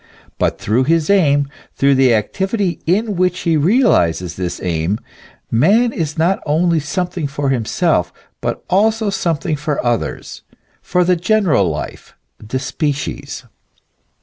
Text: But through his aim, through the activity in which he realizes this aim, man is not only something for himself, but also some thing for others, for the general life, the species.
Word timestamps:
But 0.39 0.57
through 0.57 0.85
his 0.85 1.11
aim, 1.11 1.47
through 1.75 1.93
the 1.93 2.11
activity 2.15 2.79
in 2.87 3.15
which 3.17 3.41
he 3.41 3.55
realizes 3.55 4.33
this 4.33 4.59
aim, 4.63 4.97
man 5.51 5.93
is 5.93 6.17
not 6.17 6.41
only 6.43 6.79
something 6.79 7.27
for 7.27 7.49
himself, 7.49 8.11
but 8.41 8.63
also 8.67 9.11
some 9.11 9.37
thing 9.37 9.55
for 9.57 9.85
others, 9.85 10.41
for 10.81 11.03
the 11.03 11.15
general 11.15 11.69
life, 11.69 12.15
the 12.39 12.57
species. 12.57 13.45